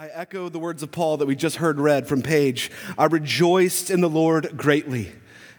[0.00, 2.70] I echo the words of Paul that we just heard read from Page.
[2.96, 5.12] I rejoiced in the Lord greatly.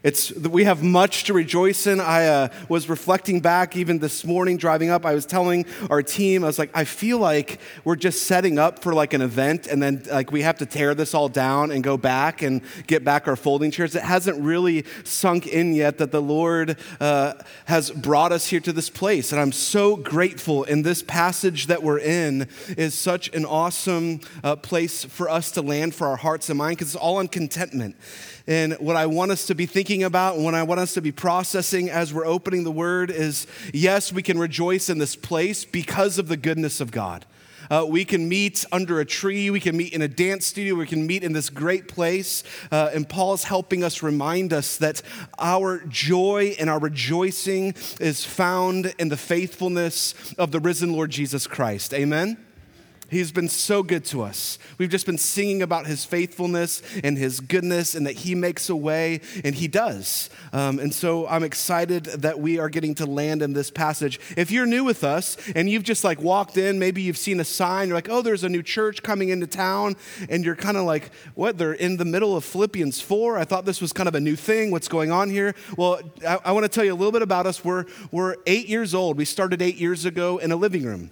[0.03, 1.99] It's, we have much to rejoice in.
[1.99, 5.05] I uh, was reflecting back even this morning driving up.
[5.05, 8.79] I was telling our team, I was like, I feel like we're just setting up
[8.79, 11.83] for like an event and then like we have to tear this all down and
[11.83, 13.93] go back and get back our folding chairs.
[13.93, 17.33] It hasn't really sunk in yet that the Lord uh,
[17.65, 19.31] has brought us here to this place.
[19.31, 20.63] And I'm so grateful.
[20.63, 25.61] In this passage that we're in is such an awesome uh, place for us to
[25.61, 27.95] land for our hearts and mind because it's all on contentment.
[28.51, 31.01] And what I want us to be thinking about and what I want us to
[31.01, 35.63] be processing as we're opening the word is yes, we can rejoice in this place
[35.63, 37.25] because of the goodness of God.
[37.69, 39.49] Uh, we can meet under a tree.
[39.49, 40.75] We can meet in a dance studio.
[40.75, 42.43] We can meet in this great place.
[42.69, 45.01] Uh, and Paul is helping us remind us that
[45.39, 51.47] our joy and our rejoicing is found in the faithfulness of the risen Lord Jesus
[51.47, 51.93] Christ.
[51.93, 52.50] Amen.
[53.11, 54.57] He's been so good to us.
[54.77, 58.75] We've just been singing about his faithfulness and his goodness and that he makes a
[58.75, 60.29] way, and he does.
[60.53, 64.17] Um, and so I'm excited that we are getting to land in this passage.
[64.37, 67.43] If you're new with us and you've just like walked in, maybe you've seen a
[67.43, 69.97] sign, you're like, oh, there's a new church coming into town,
[70.29, 71.57] and you're kind of like, what?
[71.57, 73.37] They're in the middle of Philippians 4.
[73.37, 74.71] I thought this was kind of a new thing.
[74.71, 75.53] What's going on here?
[75.75, 77.65] Well, I, I want to tell you a little bit about us.
[77.65, 79.17] We're, we're eight years old.
[79.17, 81.11] We started eight years ago in a living room.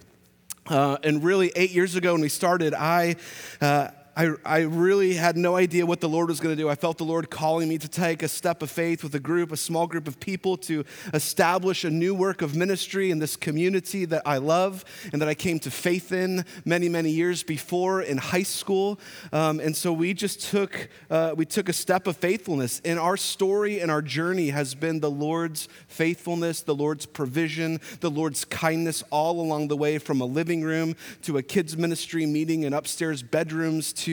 [0.70, 3.16] Uh, and really, eight years ago when we started, I
[3.60, 3.88] uh,
[4.20, 6.68] I, I really had no idea what the Lord was going to do.
[6.68, 9.50] I felt the Lord calling me to take a step of faith with a group,
[9.50, 14.04] a small group of people, to establish a new work of ministry in this community
[14.04, 18.18] that I love and that I came to faith in many, many years before in
[18.18, 19.00] high school.
[19.32, 22.82] Um, and so we just took uh, we took a step of faithfulness.
[22.84, 28.10] And our story and our journey has been the Lord's faithfulness, the Lord's provision, the
[28.10, 32.64] Lord's kindness all along the way, from a living room to a kids ministry meeting
[32.64, 34.09] in upstairs bedrooms to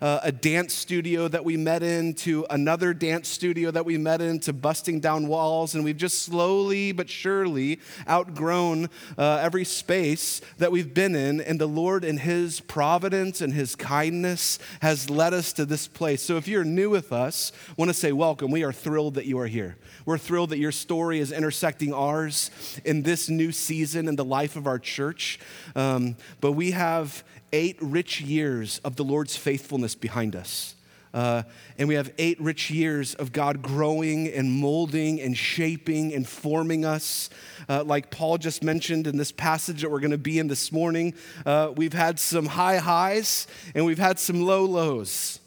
[0.00, 4.20] uh, a dance studio that we met in, to another dance studio that we met
[4.20, 5.74] in, to busting down walls.
[5.74, 8.88] And we've just slowly but surely outgrown
[9.18, 11.40] uh, every space that we've been in.
[11.40, 16.22] And the Lord, in His providence and His kindness, has led us to this place.
[16.22, 18.50] So if you're new with us, I want to say welcome.
[18.50, 19.76] We are thrilled that you are here.
[20.06, 22.50] We're thrilled that your story is intersecting ours
[22.84, 25.38] in this new season in the life of our church.
[25.74, 30.74] Um, but we have eight rich years of the Lord's faithfulness behind us.
[31.12, 31.42] Uh,
[31.76, 36.84] and we have eight rich years of God growing and molding and shaping and forming
[36.84, 37.30] us.
[37.68, 40.70] Uh, like Paul just mentioned in this passage that we're going to be in this
[40.70, 45.40] morning, uh, we've had some high highs and we've had some low lows.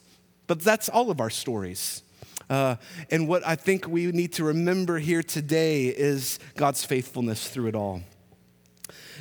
[0.47, 2.03] But that's all of our stories.
[2.49, 2.75] Uh,
[3.09, 7.75] and what I think we need to remember here today is God's faithfulness through it
[7.75, 8.01] all.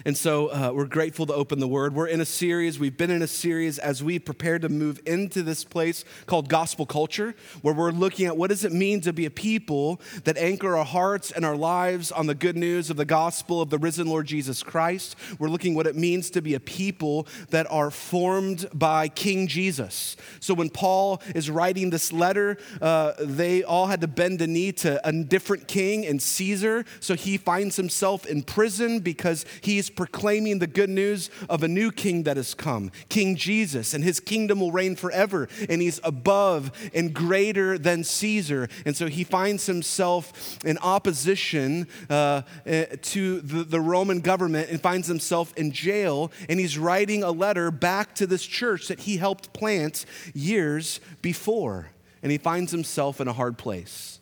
[0.05, 1.95] And so uh, we're grateful to open the Word.
[1.95, 5.43] We're in a series, we've been in a series as we prepare to move into
[5.43, 9.27] this place called gospel culture, where we're looking at what does it mean to be
[9.27, 13.05] a people that anchor our hearts and our lives on the good news of the
[13.05, 15.17] gospel of the risen Lord Jesus Christ.
[15.39, 20.17] We're looking what it means to be a people that are formed by King Jesus.
[20.41, 24.73] So when Paul is writing this letter, uh, they all had to bend a knee
[24.73, 26.85] to a different king and Caesar.
[27.01, 31.91] So he finds himself in prison because he's proclaiming the good news of a new
[31.91, 35.49] king that has come, King Jesus, and his kingdom will reign forever.
[35.69, 38.69] And he's above and greater than Caesar.
[38.85, 44.81] And so he finds himself in opposition uh, eh, to the, the Roman government and
[44.81, 46.33] finds himself in jail.
[46.49, 50.05] And he's writing a letter back to this church that he helped plant
[50.35, 51.91] years before.
[52.23, 54.21] And he finds himself in a hard place.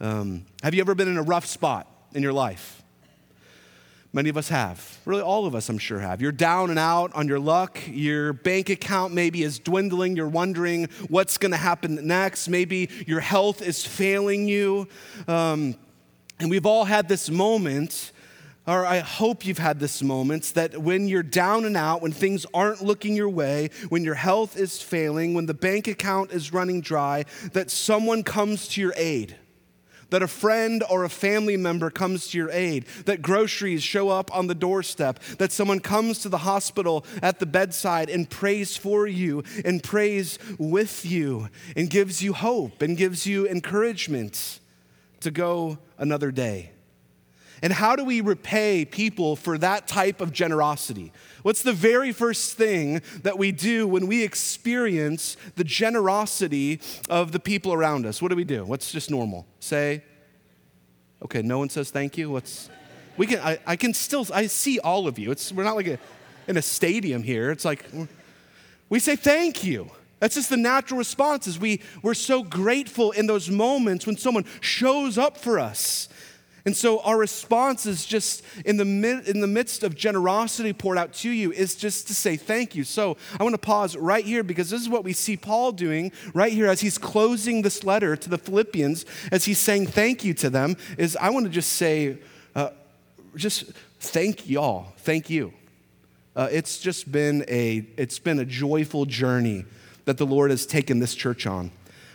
[0.00, 2.83] Um, have you ever been in a rough spot in your life?
[4.14, 5.00] Many of us have.
[5.06, 6.22] Really, all of us, I'm sure, have.
[6.22, 7.80] You're down and out on your luck.
[7.88, 10.14] Your bank account maybe is dwindling.
[10.14, 12.46] You're wondering what's going to happen next.
[12.46, 14.86] Maybe your health is failing you.
[15.26, 15.74] Um,
[16.38, 18.12] and we've all had this moment,
[18.68, 22.46] or I hope you've had this moment, that when you're down and out, when things
[22.54, 26.80] aren't looking your way, when your health is failing, when the bank account is running
[26.80, 29.34] dry, that someone comes to your aid
[30.14, 34.32] that a friend or a family member comes to your aid, that groceries show up
[34.32, 39.08] on the doorstep, that someone comes to the hospital at the bedside and prays for
[39.08, 44.60] you and prays with you and gives you hope and gives you encouragement
[45.18, 46.70] to go another day.
[47.64, 51.14] And how do we repay people for that type of generosity?
[51.40, 57.40] What's the very first thing that we do when we experience the generosity of the
[57.40, 58.20] people around us?
[58.20, 58.66] What do we do?
[58.66, 59.46] What's just normal?
[59.60, 60.04] Say,
[61.22, 62.30] okay, no one says thank you.
[62.30, 62.68] What's,
[63.16, 65.30] we can, I, I can still, I see all of you.
[65.30, 65.98] It's, we're not like a,
[66.46, 67.50] in a stadium here.
[67.50, 67.86] It's like,
[68.90, 69.90] We say thank you.
[70.20, 74.44] That's just the natural response is we, we're so grateful in those moments when someone
[74.60, 76.10] shows up for us.
[76.66, 78.84] And so our response is just in the,
[79.26, 82.84] in the midst of generosity poured out to you is just to say thank you.
[82.84, 86.10] So I want to pause right here because this is what we see Paul doing
[86.32, 90.32] right here as he's closing this letter to the Philippians, as he's saying thank you
[90.34, 92.18] to them, is I want to just say,
[92.54, 92.70] uh,
[93.36, 93.64] just
[94.00, 95.52] thank y'all, thank you.
[96.34, 99.66] Uh, it's just been a, it's been a joyful journey
[100.06, 101.70] that the Lord has taken this church on.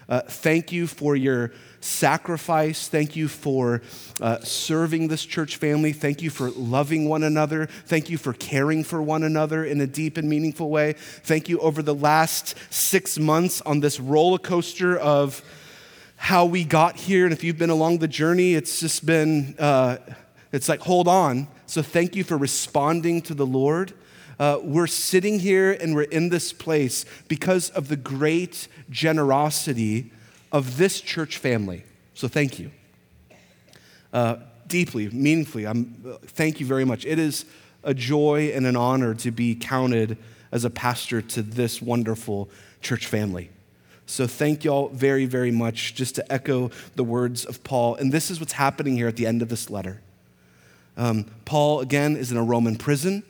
[0.09, 1.51] Uh, thank you for your
[1.81, 2.87] sacrifice.
[2.87, 3.81] Thank you for
[4.19, 5.93] uh, serving this church family.
[5.93, 7.67] Thank you for loving one another.
[7.85, 10.93] Thank you for caring for one another in a deep and meaningful way.
[10.93, 15.43] Thank you over the last six months on this roller coaster of
[16.15, 17.23] how we got here.
[17.23, 19.97] And if you've been along the journey, it's just been, uh,
[20.51, 21.47] it's like, hold on.
[21.65, 23.93] So thank you for responding to the Lord.
[24.39, 30.11] Uh, we're sitting here and we're in this place because of the great generosity
[30.51, 31.83] of this church family.
[32.13, 32.71] So thank you.
[34.13, 37.05] Uh, deeply, meaningfully, I'm, thank you very much.
[37.05, 37.45] It is
[37.83, 40.17] a joy and an honor to be counted
[40.51, 42.49] as a pastor to this wonderful
[42.81, 43.49] church family.
[44.05, 45.93] So thank y'all very, very much.
[45.93, 49.27] Just to echo the words of Paul, and this is what's happening here at the
[49.27, 50.01] end of this letter.
[50.97, 53.23] Um, Paul, again, is in a Roman prison.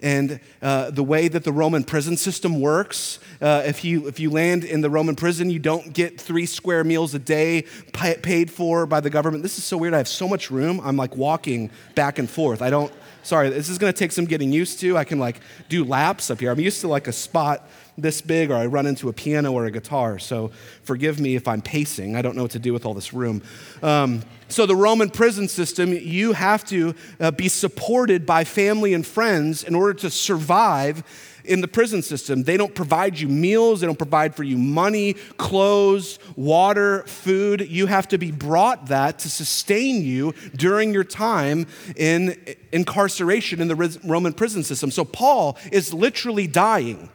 [0.00, 4.30] And uh, the way that the Roman prison system works, uh, if, you, if you
[4.30, 8.86] land in the Roman prison, you don't get three square meals a day paid for
[8.86, 9.42] by the government.
[9.42, 9.94] This is so weird.
[9.94, 10.80] I have so much room.
[10.84, 12.62] I'm like walking back and forth.
[12.62, 12.92] I don't,
[13.24, 14.96] sorry, this is going to take some getting used to.
[14.96, 16.52] I can like do laps up here.
[16.52, 17.68] I'm used to like a spot
[17.98, 20.18] this big or I run into a piano or a guitar.
[20.18, 20.50] So
[20.82, 22.16] forgive me if I'm pacing.
[22.16, 23.42] I don't know what to do with all this room.
[23.82, 29.06] Um, so, the Roman prison system, you have to uh, be supported by family and
[29.06, 31.04] friends in order to survive
[31.44, 32.44] in the prison system.
[32.44, 37.68] They don't provide you meals, they don't provide for you money, clothes, water, food.
[37.68, 42.34] You have to be brought that to sustain you during your time in
[42.72, 44.90] incarceration in the Roman prison system.
[44.90, 47.10] So, Paul is literally dying.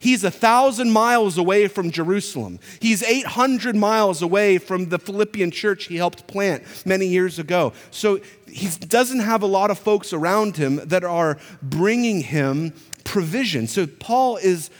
[0.00, 2.58] He's a thousand miles away from Jerusalem.
[2.80, 7.74] He's 800 miles away from the Philippian church he helped plant many years ago.
[7.90, 8.18] So
[8.48, 12.72] he doesn't have a lot of folks around him that are bringing him
[13.04, 13.66] provision.
[13.66, 14.70] So Paul is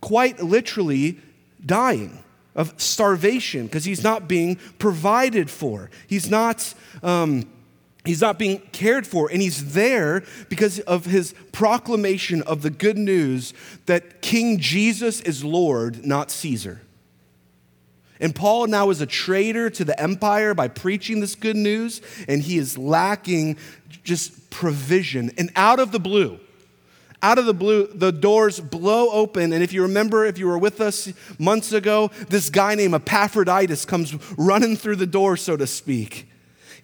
[0.00, 1.18] quite literally
[1.64, 2.24] dying
[2.56, 5.90] of starvation because he's not being provided for.
[6.06, 6.72] He's not.
[7.02, 7.50] Um,
[8.04, 12.98] He's not being cared for, and he's there because of his proclamation of the good
[12.98, 13.54] news
[13.86, 16.82] that King Jesus is Lord, not Caesar.
[18.20, 22.42] And Paul now is a traitor to the empire by preaching this good news, and
[22.42, 23.56] he is lacking
[24.04, 25.30] just provision.
[25.38, 26.38] And out of the blue,
[27.22, 29.54] out of the blue, the doors blow open.
[29.54, 33.86] And if you remember, if you were with us months ago, this guy named Epaphroditus
[33.86, 36.28] comes running through the door, so to speak.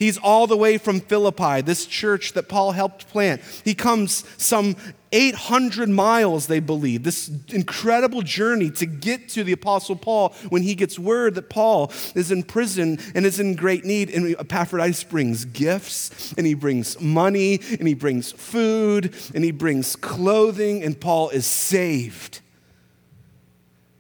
[0.01, 3.43] He's all the way from Philippi, this church that Paul helped plant.
[3.67, 4.75] He comes some
[5.13, 10.75] 800 miles, they believe, this incredible journey to get to the Apostle Paul when he
[10.75, 14.09] gets word that Paul is in prison and is in great need.
[14.09, 19.97] And Epaphroditus brings gifts, and he brings money, and he brings food, and he brings
[19.97, 22.41] clothing, and Paul is saved.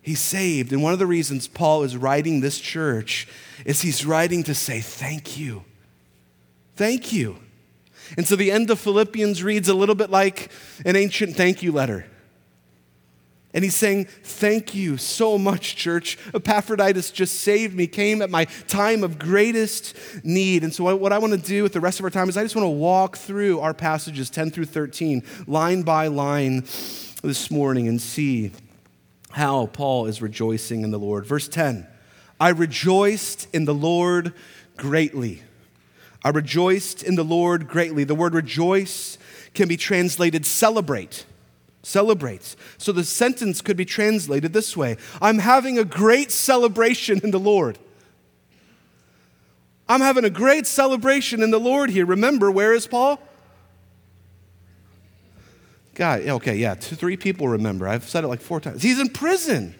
[0.00, 0.72] He's saved.
[0.72, 3.28] And one of the reasons Paul is writing this church
[3.66, 5.64] is he's writing to say, Thank you.
[6.80, 7.36] Thank you.
[8.16, 10.50] And so the end of Philippians reads a little bit like
[10.86, 12.06] an ancient thank you letter.
[13.52, 16.16] And he's saying, Thank you so much, church.
[16.32, 19.94] Epaphroditus just saved me, came at my time of greatest
[20.24, 20.64] need.
[20.64, 22.44] And so, what I want to do with the rest of our time is I
[22.44, 26.60] just want to walk through our passages 10 through 13, line by line
[27.22, 28.52] this morning, and see
[29.32, 31.26] how Paul is rejoicing in the Lord.
[31.26, 31.86] Verse 10
[32.40, 34.32] I rejoiced in the Lord
[34.78, 35.42] greatly.
[36.24, 38.04] I rejoiced in the Lord greatly.
[38.04, 39.18] The word rejoice
[39.54, 41.24] can be translated celebrate.
[41.82, 42.56] Celebrate.
[42.76, 47.40] So the sentence could be translated this way I'm having a great celebration in the
[47.40, 47.78] Lord.
[49.88, 52.06] I'm having a great celebration in the Lord here.
[52.06, 53.20] Remember, where is Paul?
[55.94, 57.88] God, okay, yeah, two, three people remember.
[57.88, 58.82] I've said it like four times.
[58.82, 59.74] He's in prison.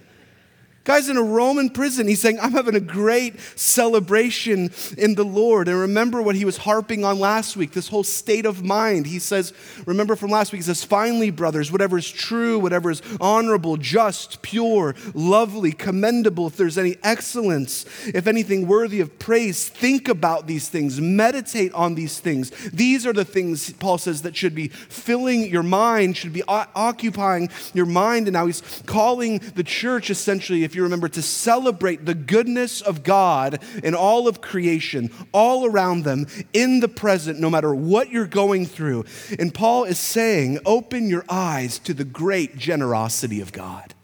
[0.82, 2.08] Guy's in a Roman prison.
[2.08, 5.68] He's saying, I'm having a great celebration in the Lord.
[5.68, 9.06] And remember what he was harping on last week, this whole state of mind.
[9.06, 9.52] He says,
[9.84, 14.40] remember from last week, he says, finally, brothers, whatever is true, whatever is honorable, just,
[14.40, 20.70] pure, lovely, commendable, if there's any excellence, if anything worthy of praise, think about these
[20.70, 22.50] things, meditate on these things.
[22.70, 27.50] These are the things, Paul says, that should be filling your mind, should be occupying
[27.74, 28.28] your mind.
[28.28, 33.02] And now he's calling the church essentially if you remember, to celebrate the goodness of
[33.02, 38.24] God in all of creation, all around them, in the present, no matter what you're
[38.24, 39.04] going through.
[39.36, 43.94] And Paul is saying, open your eyes to the great generosity of God.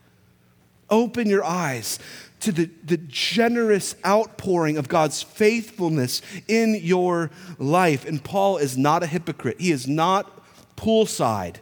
[0.90, 2.00] Open your eyes
[2.40, 7.30] to the, the generous outpouring of God's faithfulness in your
[7.61, 8.04] life.
[8.04, 10.42] And Paul is not a hypocrite, he is not
[10.76, 11.58] poolside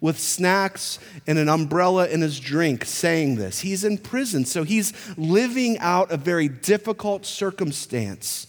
[0.00, 3.60] with snacks and an umbrella in his drink saying this.
[3.60, 8.46] He's in prison, so he's living out a very difficult circumstance.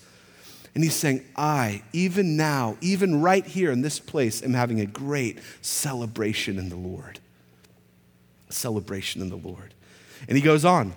[0.76, 4.86] And he's saying, I, even now, even right here in this place, am having a
[4.86, 7.20] great celebration in the Lord.
[8.50, 9.74] Celebration in the Lord.
[10.28, 10.94] And he goes on,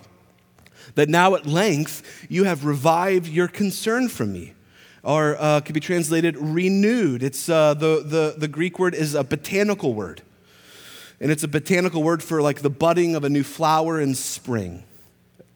[0.97, 4.55] that now at length you have revived your concern for me
[5.03, 7.23] or uh, could be translated renewed.
[7.23, 10.23] It's uh, the, the, the Greek word is a botanical word.
[11.21, 14.85] And it's a botanical word for like the budding of a new flower in spring,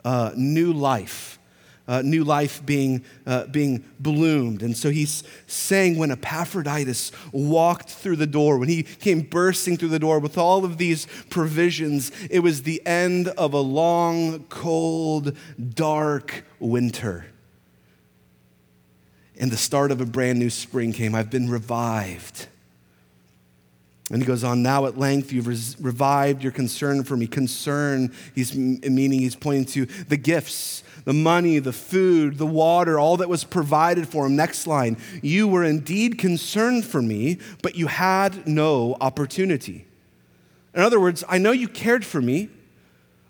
[0.05, 1.39] uh, new life.
[1.87, 4.63] Uh, new life being, uh, being bloomed.
[4.63, 9.91] And so he's saying when Epaphroditus walked through the door, when he came bursting through
[9.91, 15.37] the door with all of these provisions, it was the end of a long, cold,
[15.75, 17.27] dark winter.
[19.39, 21.15] And the start of a brand new spring came.
[21.15, 22.47] I've been revived.
[24.11, 27.27] And he goes on, now at length you've res- revived your concern for me.
[27.27, 33.17] Concern, he's meaning he's pointing to the gifts, the money, the food, the water, all
[33.17, 34.37] that was provided for him.
[34.37, 39.87] Next line, you were indeed concerned for me, but you had no opportunity.
[40.75, 42.51] In other words, I know you cared for me.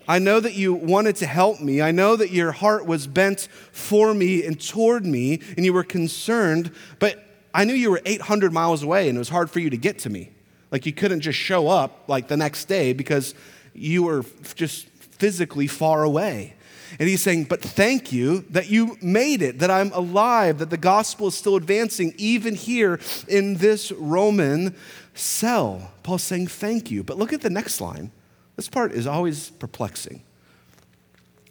[0.07, 1.81] I know that you wanted to help me.
[1.81, 5.83] I know that your heart was bent for me and toward me, and you were
[5.83, 9.69] concerned, but I knew you were 800 miles away and it was hard for you
[9.69, 10.34] to get to me.
[10.75, 13.33] Like you couldn't just show up like the next day because
[13.73, 16.55] you were just physically far away.
[16.99, 20.75] And he's saying, But thank you that you made it, that I'm alive, that the
[20.77, 24.75] gospel is still advancing, even here in this Roman
[25.13, 25.93] cell.
[26.03, 27.05] Paul's saying, Thank you.
[27.05, 28.11] But look at the next line.
[28.57, 30.23] This part is always perplexing.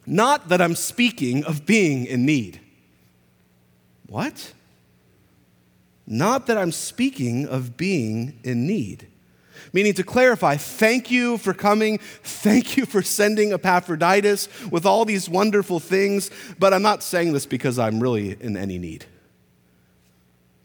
[0.05, 2.61] Not that I'm speaking of being in need.
[4.07, 4.53] What?
[6.07, 9.09] Not that I'm speaking of being in need
[9.75, 11.99] meaning to clarify, thank you for coming.
[11.99, 16.31] Thank you for sending Epaphroditus with all these wonderful things.
[16.59, 19.05] But I'm not saying this because I'm really in any need.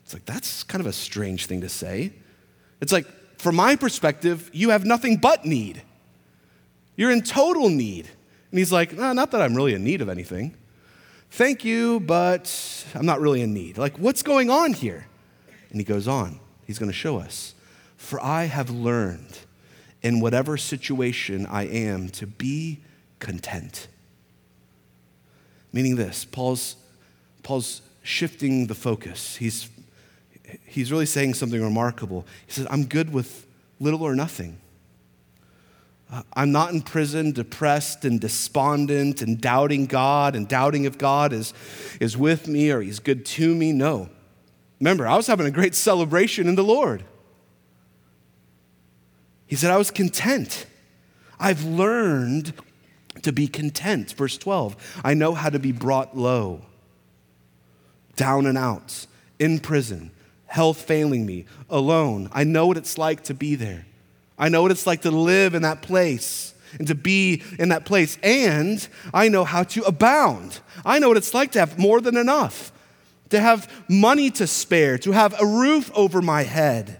[0.03, 2.13] It's like, that's kind of a strange thing to say.
[2.79, 5.81] It's like, from my perspective, you have nothing but need.
[6.95, 8.07] You're in total need.
[8.51, 10.55] And he's like, no, not that I'm really in need of anything.
[11.31, 13.77] Thank you, but I'm not really in need.
[13.77, 15.07] Like, what's going on here?
[15.71, 16.39] And he goes on.
[16.65, 17.55] He's going to show us.
[17.99, 19.39] For I have learned
[20.01, 22.79] in whatever situation I am to be
[23.19, 23.87] content.
[25.73, 26.77] Meaning this, Paul's,
[27.43, 29.35] Paul's shifting the focus.
[29.35, 29.69] He's,
[30.65, 32.25] he's really saying something remarkable.
[32.47, 33.45] He says, I'm good with
[33.81, 34.57] little or nothing.
[36.11, 41.33] Uh, I'm not in prison, depressed and despondent and doubting God and doubting if God
[41.33, 41.53] is,
[41.99, 43.73] is with me or he's good to me.
[43.73, 44.09] No.
[44.79, 47.03] Remember, I was having a great celebration in the Lord.
[49.49, 50.67] He said, I was content.
[51.39, 52.53] I've learned
[53.23, 54.11] to be content.
[54.11, 56.61] Verse 12, I know how to be brought low,
[58.15, 59.07] down and out,
[59.39, 60.11] in prison,
[60.45, 62.29] health failing me, alone.
[62.31, 63.87] I know what it's like to be there.
[64.37, 67.85] I know what it's like to live in that place and to be in that
[67.85, 68.19] place.
[68.21, 70.59] And I know how to abound.
[70.85, 72.71] I know what it's like to have more than enough,
[73.31, 76.98] to have money to spare, to have a roof over my head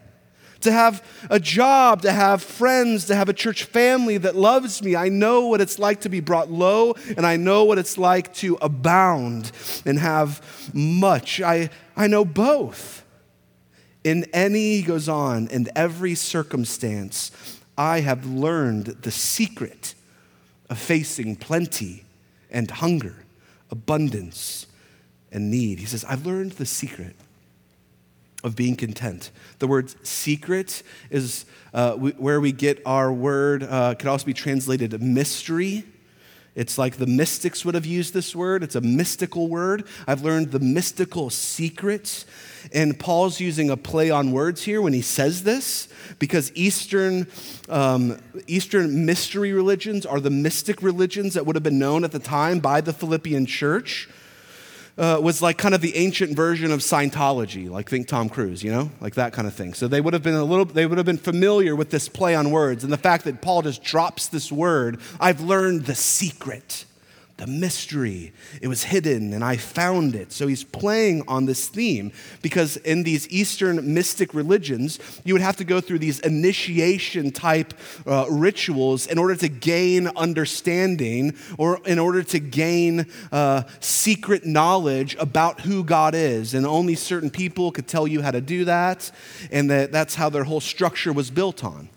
[0.62, 4.96] to have a job, to have friends, to have a church family that loves me.
[4.96, 8.34] I know what it's like to be brought low, and I know what it's like
[8.36, 9.52] to abound
[9.86, 11.42] and have much.
[11.42, 13.04] I, I know both.
[14.04, 17.32] In any, he goes on, in every circumstance,
[17.78, 19.96] I have learned the secret
[20.70, 22.06] of facing plenty
[22.50, 23.16] and hunger,
[23.72, 24.68] abundance
[25.32, 25.80] and need.
[25.80, 27.16] He says, I've learned the secret
[28.44, 29.32] of being content.
[29.60, 34.34] The word secret is uh, we, where we get our word, uh, could also be
[34.34, 35.84] translated mystery.
[36.56, 38.64] It's like the mystics would have used this word.
[38.64, 39.88] It's a mystical word.
[40.08, 42.26] I've learned the mystical secrets.
[42.74, 47.28] And Paul's using a play on words here when he says this because Eastern,
[47.70, 52.20] um, Eastern mystery religions are the mystic religions that would have been known at the
[52.20, 54.10] time by the Philippian church
[55.00, 58.72] uh, was like kind of the ancient version of Scientology, like think Tom Cruise, you
[58.72, 59.74] know, like that kind of thing.
[59.74, 62.36] So they would have been a little, they would have been familiar with this play
[62.36, 65.00] on words and the fact that Paul just drops this word.
[65.20, 66.86] I've learned the secret
[67.40, 68.34] the mystery.
[68.62, 70.32] It was hidden and I found it.
[70.32, 75.56] So he's playing on this theme because in these Eastern mystic religions, you would have
[75.58, 77.74] to go through these initiation type
[78.06, 85.16] uh, rituals in order to gain understanding or in order to gain uh, secret knowledge
[85.20, 86.54] about who God is.
[86.54, 89.12] And only certain people could tell you how to do that.
[89.50, 91.90] And that, that's how their whole structure was built on.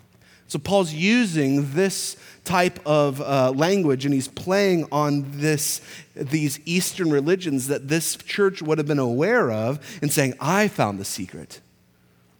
[0.47, 5.81] So Paul's using this type of uh, language and he's playing on this,
[6.15, 10.99] these Eastern religions that this church would have been aware of and saying, I found
[10.99, 11.61] the secret.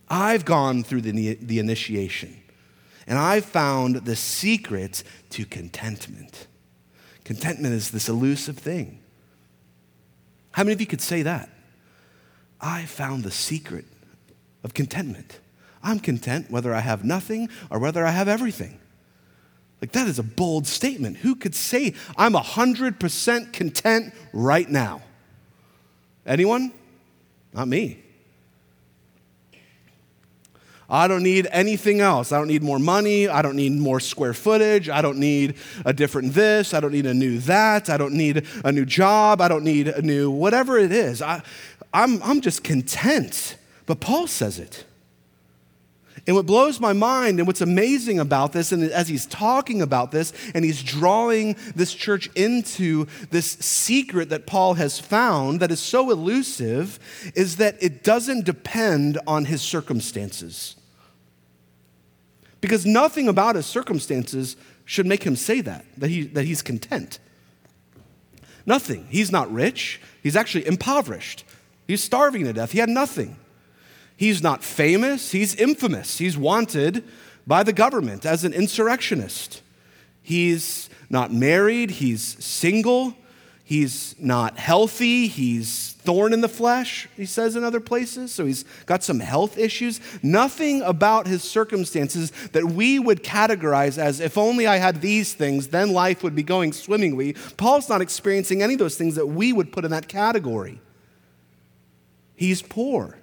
[0.10, 2.41] I've gone through the, the initiation
[3.07, 6.48] and I've found the secret to contentment.
[7.24, 9.00] Contentment is this elusive thing.
[10.51, 11.50] How many of you could say that?
[12.62, 13.86] I found the secret
[14.63, 15.39] of contentment.
[15.81, 18.79] I'm content whether I have nothing or whether I have everything.
[19.83, 21.17] Like, that is a bold statement.
[21.17, 25.01] Who could say, I'm 100% content right now?
[26.25, 26.71] Anyone?
[27.51, 28.01] Not me.
[30.89, 32.31] I don't need anything else.
[32.31, 33.27] I don't need more money.
[33.27, 34.87] I don't need more square footage.
[34.87, 36.73] I don't need a different this.
[36.73, 37.89] I don't need a new that.
[37.89, 39.41] I don't need a new job.
[39.41, 41.21] I don't need a new whatever it is.
[41.21, 41.43] I,
[41.93, 43.57] I'm, I'm just content.
[43.85, 44.85] But Paul says it.
[46.25, 50.12] And what blows my mind and what's amazing about this, and as he's talking about
[50.12, 55.82] this and he's drawing this church into this secret that Paul has found that is
[55.82, 56.98] so elusive,
[57.36, 60.77] is that it doesn't depend on his circumstances.
[62.62, 67.20] Because nothing about his circumstances should make him say that, that, he, that he's content.
[68.65, 69.08] Nothing.
[69.10, 71.44] He's not rich, he's actually impoverished.
[71.86, 73.36] He's starving to death, he had nothing.
[74.15, 76.17] He's not famous, he's infamous.
[76.17, 77.03] He's wanted
[77.46, 79.62] by the government as an insurrectionist.
[80.22, 83.15] He's not married, he's single,
[83.63, 88.33] he's not healthy, he's thorn in the flesh, he says in other places.
[88.33, 90.00] So he's got some health issues.
[90.22, 95.70] Nothing about his circumstances that we would categorize as if only I had these things,
[95.70, 97.33] then life would be going swimmingly.
[97.57, 100.79] Paul's not experiencing any of those things that we would put in that category.
[102.35, 103.18] He's poor.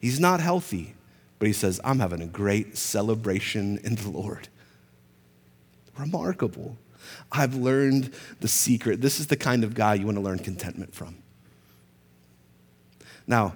[0.00, 0.94] He's not healthy,
[1.38, 4.48] but he says, I'm having a great celebration in the Lord.
[5.98, 6.76] Remarkable.
[7.32, 9.00] I've learned the secret.
[9.00, 11.16] This is the kind of guy you want to learn contentment from.
[13.26, 13.54] Now,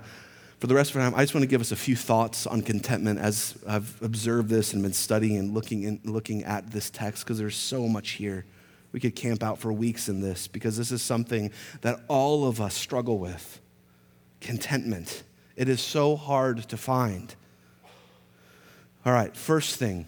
[0.59, 2.47] for the rest of our time, I just want to give us a few thoughts
[2.47, 6.89] on contentment as I've observed this and been studying and looking, in, looking at this
[6.89, 8.45] text because there's so much here.
[8.93, 11.51] We could camp out for weeks in this because this is something
[11.81, 13.61] that all of us struggle with
[14.41, 15.25] contentment.
[15.57, 17.35] It is so hard to find.
[19.05, 20.07] All right, first thing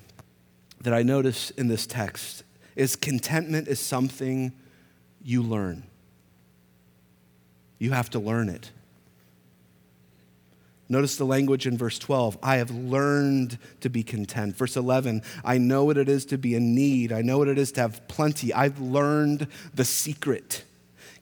[0.80, 2.44] that I notice in this text
[2.76, 4.52] is contentment is something
[5.22, 5.84] you learn.
[7.78, 8.70] You have to learn it.
[10.88, 12.38] Notice the language in verse 12.
[12.42, 14.54] I have learned to be content.
[14.54, 17.10] Verse 11, I know what it is to be in need.
[17.10, 18.52] I know what it is to have plenty.
[18.52, 20.64] I've learned the secret.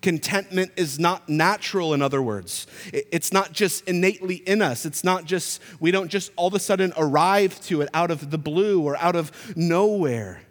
[0.02, 2.66] Contentment is not natural, in other words.
[2.92, 4.84] It's not just innately in us.
[4.84, 8.32] It's not just, we don't just all of a sudden arrive to it out of
[8.32, 10.42] the blue or out of nowhere.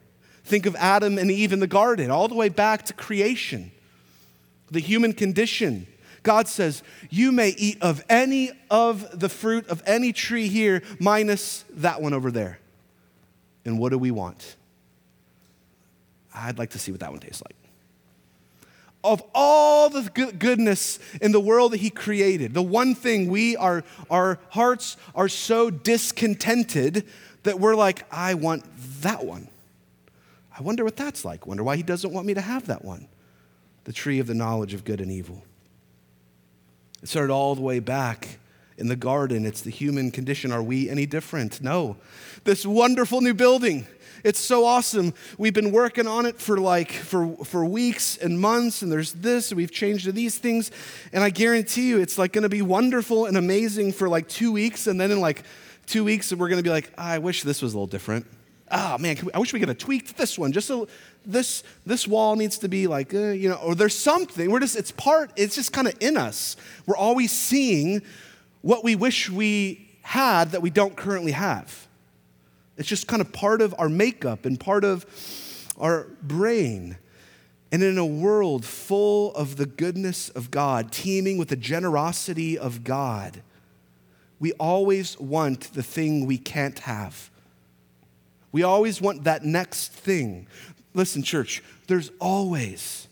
[0.46, 3.72] Think of Adam and Eve in the garden, all the way back to creation,
[4.72, 5.86] the human condition.
[6.24, 11.66] God says, You may eat of any of the fruit of any tree here, minus
[11.72, 12.60] that one over there.
[13.66, 14.56] And what do we want?
[16.34, 17.61] I'd like to see what that one tastes like
[19.04, 20.04] of all the
[20.38, 25.30] goodness in the world that he created, the one thing we are, our hearts are
[25.30, 27.06] so discontented
[27.44, 28.64] that we're like, I want
[29.02, 29.48] that one.
[30.58, 31.48] I wonder what that's like.
[31.48, 33.08] Wonder why he doesn't want me to have that one.
[33.86, 35.44] The tree of the knowledge of good and evil.
[37.02, 38.38] It started all the way back
[38.78, 39.46] in the garden.
[39.46, 40.52] It's the human condition.
[40.52, 41.62] Are we any different?
[41.62, 41.98] No.
[42.44, 43.88] This wonderful new building
[44.24, 45.14] it's so awesome.
[45.38, 49.52] We've been working on it for like for, for weeks and months, and there's this,
[49.52, 50.72] and we've changed to these things.
[51.14, 54.88] And I guarantee you it's like gonna be wonderful and amazing for like two weeks,
[54.88, 55.44] and then in like
[55.86, 58.26] two weeks, we're gonna be like, I wish this was a little different.
[58.72, 60.52] oh man, we, I wish we could have tweaked this one.
[60.52, 60.88] Just so
[61.26, 64.50] this, this wall needs to be like, uh, you know, or there's something.
[64.50, 66.56] We're just, it's part, it's just kind of in us.
[66.86, 68.02] We're always seeing
[68.62, 71.88] what we wish we had that we don't currently have.
[72.82, 75.06] It's just kind of part of our makeup and part of
[75.78, 76.98] our brain.
[77.72, 82.84] And in a world full of the goodness of God, teeming with the generosity of
[82.84, 83.44] God,
[84.40, 87.30] we always want the thing we can't have.
[88.52, 90.48] We always want that next thing.
[90.96, 93.08] Listen, church, there's always,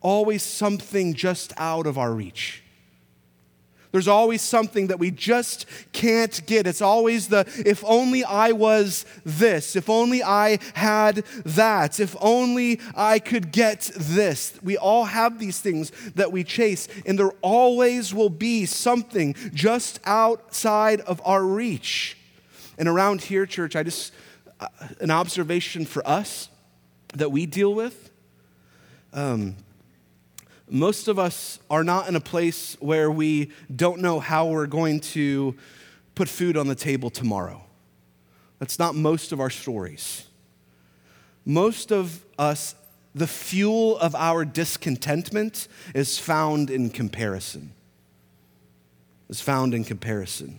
[0.00, 2.62] always something just out of our reach.
[3.96, 6.66] There's always something that we just can't get.
[6.66, 12.78] It's always the, if only I was this, if only I had that, if only
[12.94, 14.52] I could get this.
[14.62, 19.98] We all have these things that we chase, and there always will be something just
[20.04, 22.18] outside of our reach.
[22.76, 24.12] And around here, church, I just,
[24.60, 24.68] uh,
[25.00, 26.50] an observation for us
[27.14, 28.10] that we deal with.
[29.14, 29.56] Um,
[30.68, 35.00] most of us are not in a place where we don't know how we're going
[35.00, 35.54] to
[36.14, 37.62] put food on the table tomorrow.
[38.58, 40.26] That's not most of our stories.
[41.44, 42.74] Most of us,
[43.14, 47.72] the fuel of our discontentment is found in comparison.
[49.28, 50.58] Is found in comparison.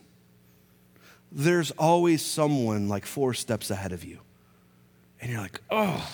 [1.31, 4.19] There's always someone like four steps ahead of you.
[5.19, 6.09] And you're like, oh,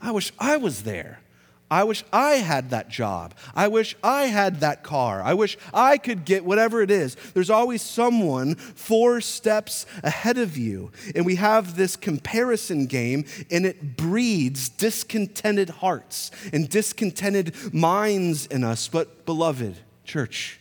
[0.00, 1.20] I wish I was there.
[1.68, 3.34] I wish I had that job.
[3.54, 5.20] I wish I had that car.
[5.20, 7.16] I wish I could get whatever it is.
[7.34, 10.92] There's always someone four steps ahead of you.
[11.16, 18.62] And we have this comparison game, and it breeds discontented hearts and discontented minds in
[18.62, 18.86] us.
[18.86, 20.60] But, beloved, church,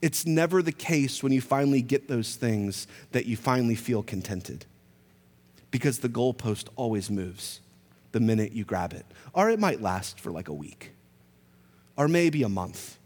[0.00, 4.64] it's never the case when you finally get those things that you finally feel contented
[5.70, 7.60] because the goalpost always moves
[8.12, 9.04] the minute you grab it.
[9.32, 10.92] Or it might last for like a week,
[11.96, 12.98] or maybe a month.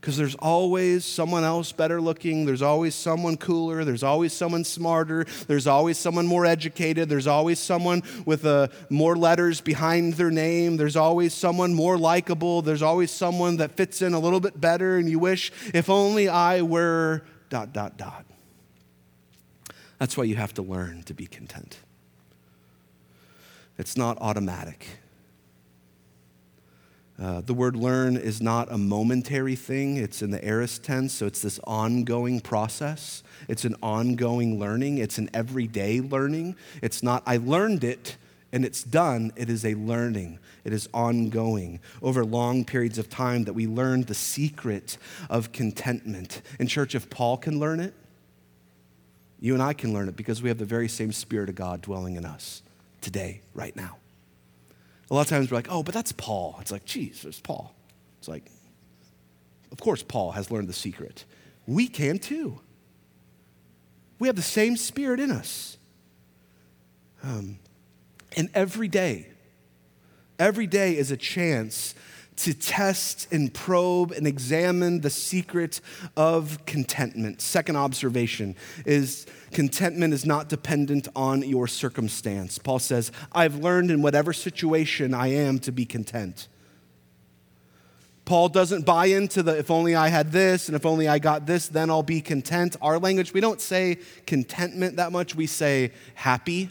[0.00, 5.24] Because there's always someone else better looking, there's always someone cooler, there's always someone smarter,
[5.46, 10.76] there's always someone more educated, there's always someone with uh, more letters behind their name,
[10.76, 14.98] there's always someone more likable, there's always someone that fits in a little bit better,
[14.98, 18.26] and you wish, if only I were dot, dot, dot.
[19.98, 21.78] That's why you have to learn to be content.
[23.78, 24.86] It's not automatic.
[27.20, 29.96] Uh, the word learn is not a momentary thing.
[29.96, 33.22] It's in the aorist tense, so it's this ongoing process.
[33.48, 34.98] It's an ongoing learning.
[34.98, 36.56] It's an everyday learning.
[36.82, 38.16] It's not, I learned it
[38.52, 39.32] and it's done.
[39.36, 40.38] It is a learning.
[40.64, 44.98] It is ongoing over long periods of time that we learn the secret
[45.30, 46.42] of contentment.
[46.58, 47.94] In church, if Paul can learn it,
[49.38, 51.80] you and I can learn it because we have the very same Spirit of God
[51.80, 52.62] dwelling in us
[53.04, 53.98] today, right now.
[55.10, 56.56] A lot of times we're like, oh, but that's Paul.
[56.60, 57.74] It's like, geez, there's Paul.
[58.18, 58.44] It's like,
[59.70, 61.24] of course, Paul has learned the secret.
[61.66, 62.60] We can too.
[64.18, 65.76] We have the same spirit in us.
[67.22, 67.58] Um,
[68.36, 69.28] and every day,
[70.38, 71.94] every day is a chance
[72.36, 75.80] to test and probe and examine the secret
[76.16, 77.40] of contentment.
[77.40, 82.58] Second observation is contentment is not dependent on your circumstance.
[82.58, 86.48] Paul says, I've learned in whatever situation I am to be content.
[88.24, 91.46] Paul doesn't buy into the if only I had this and if only I got
[91.46, 92.74] this, then I'll be content.
[92.80, 96.70] Our language, we don't say contentment that much, we say happy.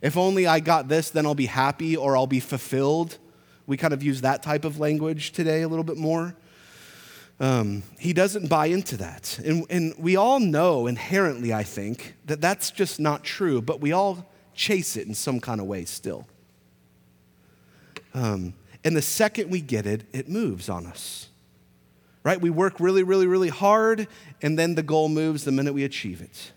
[0.00, 3.18] If only I got this, then I'll be happy or I'll be fulfilled.
[3.66, 6.34] We kind of use that type of language today a little bit more.
[7.40, 9.38] Um, he doesn't buy into that.
[9.44, 13.92] And, and we all know inherently, I think, that that's just not true, but we
[13.92, 16.26] all chase it in some kind of way still.
[18.14, 21.28] Um, and the second we get it, it moves on us.
[22.24, 22.40] Right?
[22.40, 24.06] We work really, really, really hard,
[24.42, 26.52] and then the goal moves the minute we achieve it.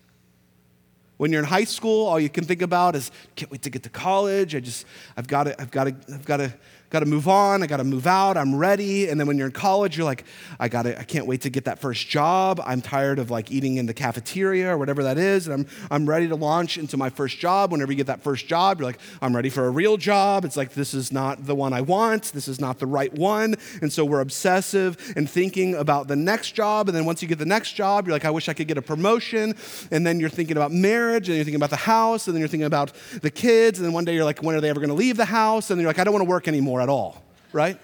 [1.16, 3.82] When you're in high school, all you can think about is, can't wait to get
[3.82, 4.54] to college.
[4.54, 6.54] I just, I've got to, I've got to, I've got to
[6.90, 9.08] got to move on, I got to move out, I'm ready.
[9.08, 10.24] And then when you're in college, you're like,
[10.60, 12.60] I got to, I can't wait to get that first job.
[12.64, 15.48] I'm tired of like eating in the cafeteria or whatever that is.
[15.48, 17.72] And I'm, I'm ready to launch into my first job.
[17.72, 20.44] Whenever you get that first job, you're like, I'm ready for a real job.
[20.44, 22.32] It's like, this is not the one I want.
[22.32, 23.56] This is not the right one.
[23.82, 26.88] And so we're obsessive and thinking about the next job.
[26.88, 28.78] And then once you get the next job, you're like, I wish I could get
[28.78, 29.54] a promotion.
[29.90, 32.28] And then you're thinking about marriage and you're thinking about the house.
[32.28, 33.78] And then you're thinking about the kids.
[33.78, 35.70] And then one day you're like, when are they ever going to leave the house?
[35.70, 37.78] And then you're like, I don't want to work anymore anymore at all, right?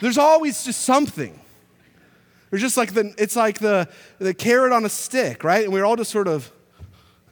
[0.00, 1.38] There's always just something.
[2.50, 5.64] There's just like the, it's like the, the carrot on a stick, right?
[5.64, 6.50] And we're all just sort of,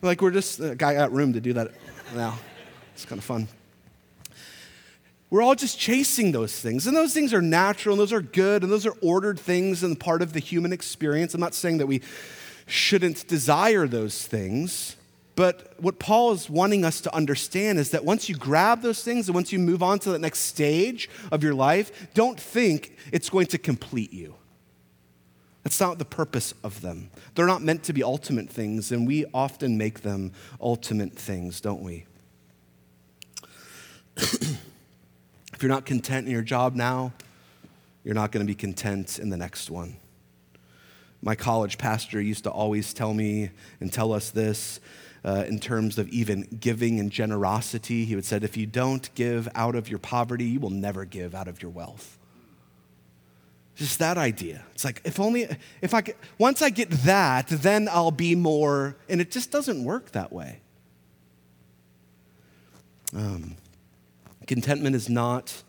[0.03, 1.73] Like we're just, a guy got room to do that
[2.15, 2.39] now.
[2.95, 3.49] It's kind of fun.
[5.31, 6.87] We're all just chasing those things.
[6.87, 9.99] And those things are natural and those are good and those are ordered things and
[9.99, 11.35] part of the human experience.
[11.35, 12.03] I'm not saying that we
[12.67, 14.96] shouldn't desire those things.
[15.37, 19.29] But what Paul is wanting us to understand is that once you grab those things
[19.29, 23.29] and once you move on to the next stage of your life, don't think it's
[23.29, 24.35] going to complete you.
[25.63, 27.11] That's not the purpose of them.
[27.35, 31.83] They're not meant to be ultimate things, and we often make them ultimate things, don't
[31.83, 32.07] we?
[34.17, 34.59] if
[35.61, 37.13] you're not content in your job now,
[38.05, 39.97] you're not going to be content in the next one.
[41.21, 44.81] My college pastor used to always tell me and tell us this
[45.27, 48.05] uh, in terms of even giving and generosity.
[48.05, 51.35] He would say, if you don't give out of your poverty, you will never give
[51.35, 52.17] out of your wealth.
[53.75, 54.63] Just that idea.
[54.73, 55.49] It's like, if only,
[55.83, 59.85] if I get, once I get that, then I'll be more, and it just doesn't
[59.85, 60.61] work that way.
[63.15, 63.57] Um,
[64.47, 65.63] contentment is not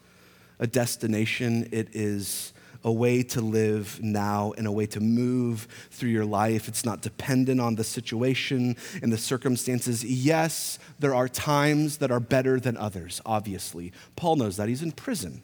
[0.60, 6.10] a destination, it is a way to live now and a way to move through
[6.10, 6.68] your life.
[6.68, 10.04] It's not dependent on the situation and the circumstances.
[10.04, 13.92] Yes, there are times that are better than others, obviously.
[14.16, 14.70] Paul knows that.
[14.70, 15.44] He's in prison.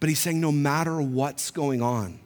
[0.00, 2.20] But he's saying no matter what's going on,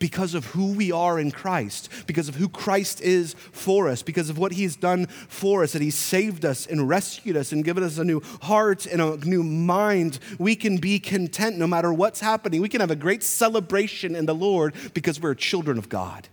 [0.00, 4.30] because of who we are in Christ, because of who Christ is for us, because
[4.30, 7.84] of what He's done for us, that He's saved us and rescued us and given
[7.84, 12.18] us a new heart and a new mind, we can be content no matter what's
[12.18, 12.60] happening.
[12.60, 16.28] We can have a great celebration in the Lord because we're children of God.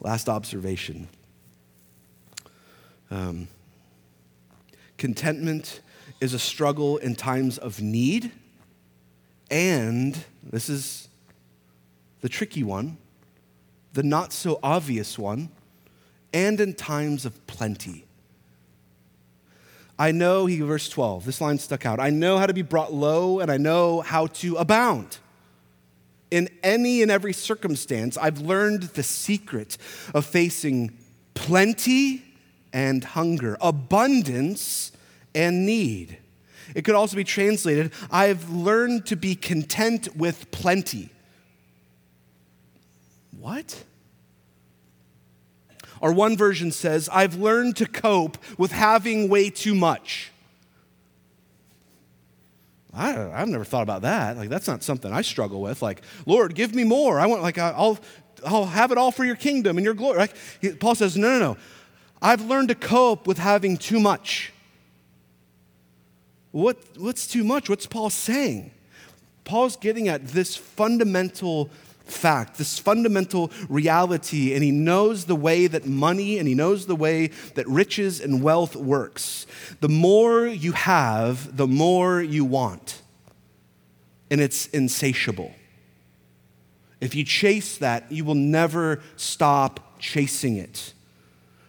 [0.00, 1.08] Last observation
[3.10, 3.48] um,
[4.98, 5.80] contentment
[6.20, 8.32] is a struggle in times of need
[9.50, 11.08] and this is
[12.20, 12.98] the tricky one,
[13.92, 15.50] the not so obvious one,
[16.32, 18.04] and in times of plenty.
[19.98, 22.00] I know, he, verse 12, this line stuck out.
[22.00, 25.18] I know how to be brought low, and I know how to abound.
[26.30, 29.76] In any and every circumstance, I've learned the secret
[30.14, 30.96] of facing
[31.34, 32.24] plenty
[32.72, 34.92] and hunger, abundance
[35.34, 36.19] and need.
[36.74, 41.10] It could also be translated, I've learned to be content with plenty.
[43.38, 43.84] What?
[46.00, 50.30] Or one version says, I've learned to cope with having way too much.
[52.92, 54.36] I, have never thought about that.
[54.36, 55.80] Like, that's not something I struggle with.
[55.82, 57.20] Like, Lord, give me more.
[57.20, 57.98] I want, like, I'll,
[58.44, 60.18] I'll have it all for your kingdom and your glory.
[60.18, 60.34] Like,
[60.80, 61.56] Paul says, no, no, no.
[62.20, 64.52] I've learned to cope with having too much.
[66.52, 67.68] What, what's too much?
[67.68, 68.72] What's Paul saying?
[69.44, 71.70] Paul's getting at this fundamental
[72.04, 76.96] fact, this fundamental reality, and he knows the way that money and he knows the
[76.96, 79.46] way that riches and wealth works.
[79.80, 83.02] The more you have, the more you want,
[84.30, 85.54] and it's insatiable.
[87.00, 90.92] If you chase that, you will never stop chasing it.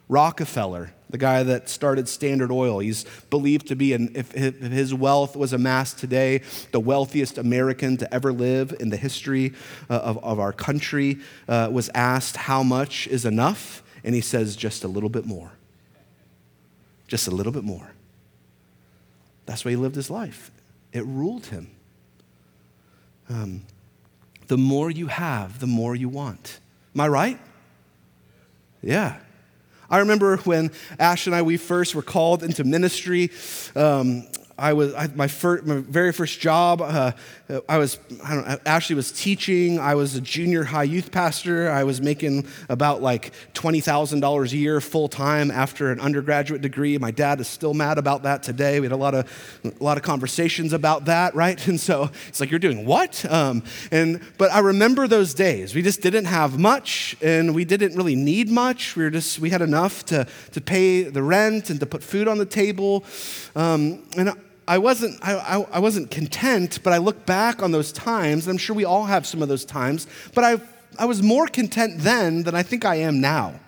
[0.10, 2.80] Rockefeller, the guy that started Standard Oil.
[2.80, 8.14] He's believed to be, an, if his wealth was amassed today, the wealthiest American to
[8.14, 9.54] ever live in the history
[9.90, 14.56] uh, of, of our country, uh, was asked how much is enough, and he says
[14.56, 15.52] just a little bit more.
[17.08, 17.92] Just a little bit more.
[19.46, 20.52] That's why he lived his life.
[20.94, 21.72] It ruled him.
[23.30, 23.64] Um,
[24.48, 26.60] the more you have, the more you want.
[26.94, 27.40] Am I right?
[28.82, 29.18] Yeah.
[29.92, 33.30] I remember when Ash and I, we first were called into ministry.
[33.76, 34.26] Um,
[34.62, 36.82] I was I, my, first, my very first job.
[36.82, 37.14] Uh,
[37.68, 39.80] I was I don't know, Ashley was teaching.
[39.80, 41.72] I was a junior high youth pastor.
[41.72, 46.62] I was making about like twenty thousand dollars a year full time after an undergraduate
[46.62, 46.96] degree.
[47.00, 48.80] My dad is still mad about that today.
[48.80, 51.60] We had a lot of a lot of conversations about that, right?
[51.72, 53.24] And so it's like you're doing what?
[53.32, 55.74] Um, and but I remember those days.
[55.74, 58.98] We just didn't have much, and we didn't really need much.
[58.98, 62.28] We were just we had enough to to pay the rent and to put food
[62.28, 63.06] on the table,
[63.56, 64.30] um, and.
[64.30, 64.34] I
[64.78, 68.58] wasn't, I, I, I, wasn't content, but I look back on those times, and I'm
[68.58, 70.62] sure we all have some of those times, but I,
[71.00, 73.60] I was more content then than I think I am now.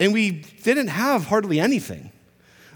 [0.00, 0.30] And we
[0.62, 2.12] didn't have hardly anything.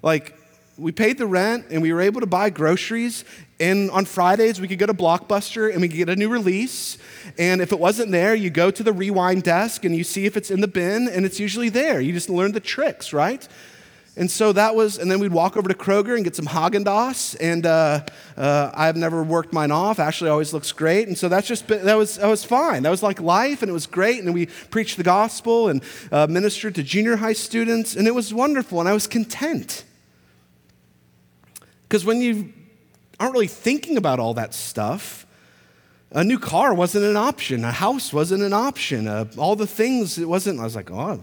[0.03, 0.37] Like,
[0.77, 3.25] we paid the rent and we were able to buy groceries.
[3.61, 6.99] And on Fridays, we could go to Blockbuster and we could get a new release.
[7.39, 10.37] And if it wasn't there, you go to the rewind desk and you see if
[10.37, 12.01] it's in the bin, and it's usually there.
[12.01, 13.47] You just learn the tricks, right?
[14.15, 16.85] And so that was, and then we'd walk over to Kroger and get some Haagen
[16.85, 17.35] Dazs.
[17.41, 18.05] And uh,
[18.37, 19.99] uh, I've never worked mine off.
[19.99, 22.83] Ashley always looks great, and so that's just that was that was fine.
[22.83, 24.23] That was like life, and it was great.
[24.23, 28.35] And we preached the gospel and uh, ministered to junior high students, and it was
[28.35, 28.81] wonderful.
[28.81, 29.85] And I was content
[31.89, 32.53] because when you
[33.19, 35.27] aren't really thinking about all that stuff,
[36.11, 37.65] a new car wasn't an option.
[37.65, 39.09] A house wasn't an option.
[39.09, 40.61] Uh, all the things, it wasn't.
[40.61, 41.23] I was like, oh,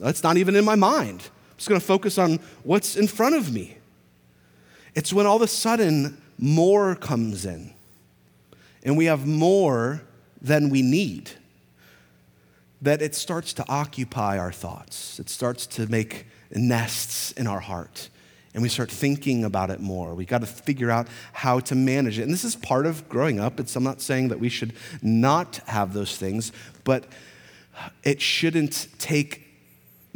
[0.00, 1.28] that's not even in my mind.
[1.58, 3.76] Just going to focus on what's in front of me.
[4.94, 7.72] It's when all of a sudden more comes in
[8.82, 10.02] and we have more
[10.40, 11.30] than we need
[12.80, 15.18] that it starts to occupy our thoughts.
[15.18, 18.08] It starts to make nests in our heart
[18.54, 20.14] and we start thinking about it more.
[20.14, 22.22] We got to figure out how to manage it.
[22.22, 23.60] And this is part of growing up.
[23.60, 26.50] It's, I'm not saying that we should not have those things,
[26.82, 27.04] but
[28.02, 29.47] it shouldn't take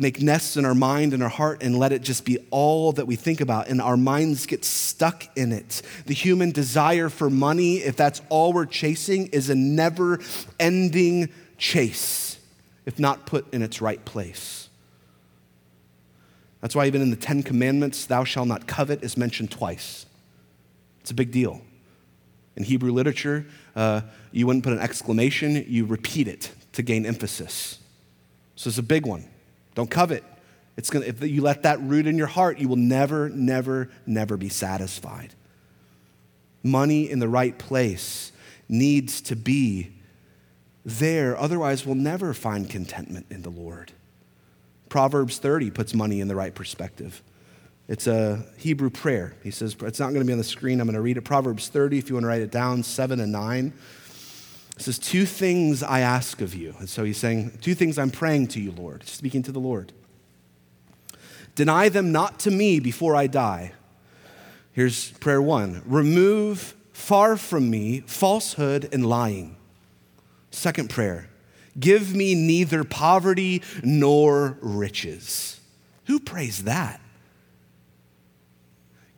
[0.02, 3.06] make nests in our mind and our heart and let it just be all that
[3.06, 7.76] we think about and our minds get stuck in it the human desire for money
[7.76, 10.20] if that's all we're chasing is a never
[10.60, 12.38] ending chase
[12.84, 14.62] if not put in its right place
[16.62, 20.06] that's why, even in the Ten Commandments, thou shalt not covet is mentioned twice.
[21.00, 21.60] It's a big deal.
[22.54, 27.80] In Hebrew literature, uh, you wouldn't put an exclamation, you repeat it to gain emphasis.
[28.54, 29.28] So it's a big one.
[29.74, 30.24] Don't covet.
[30.76, 34.36] It's gonna, if you let that root in your heart, you will never, never, never
[34.36, 35.34] be satisfied.
[36.62, 38.32] Money in the right place
[38.68, 39.92] needs to be
[40.84, 43.92] there, otherwise, we'll never find contentment in the Lord.
[44.88, 47.22] Proverbs 30 puts money in the right perspective.
[47.88, 49.34] It's a Hebrew prayer.
[49.42, 50.80] He says, it's not going to be on the screen.
[50.80, 51.22] I'm going to read it.
[51.22, 53.72] Proverbs 30, if you want to write it down, 7 and 9.
[54.76, 56.74] It says, Two things I ask of you.
[56.78, 59.92] And so he's saying, Two things I'm praying to you, Lord, speaking to the Lord.
[61.54, 63.72] Deny them not to me before I die.
[64.72, 69.56] Here's prayer one remove far from me falsehood and lying.
[70.50, 71.28] Second prayer,
[71.78, 75.60] Give me neither poverty nor riches.
[76.06, 77.00] Who prays that?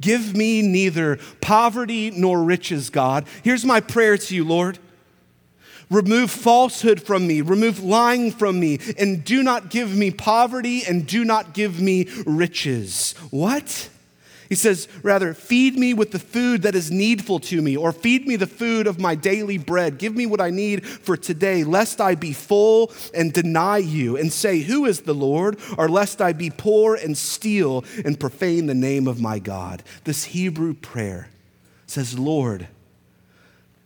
[0.01, 3.27] Give me neither poverty nor riches, God.
[3.43, 4.79] Here's my prayer to you, Lord.
[5.91, 11.07] Remove falsehood from me, remove lying from me, and do not give me poverty and
[11.07, 13.15] do not give me riches.
[13.31, 13.91] What?
[14.49, 18.27] He says, rather, feed me with the food that is needful to me, or feed
[18.27, 19.99] me the food of my daily bread.
[19.99, 24.33] Give me what I need for today, lest I be full and deny you and
[24.33, 25.59] say, Who is the Lord?
[25.79, 29.83] Or lest I be poor and steal and profane the name of my God.
[30.05, 31.31] This Hebrew prayer
[31.87, 32.69] says, Lord,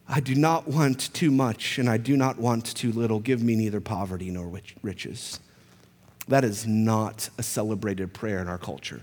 [0.08, 3.20] I do not want too much and I do not want too little.
[3.20, 4.50] Give me neither poverty nor
[4.82, 5.38] riches.
[6.28, 9.02] That is not a celebrated prayer in our culture.